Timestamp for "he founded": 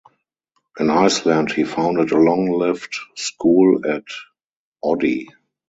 1.51-2.09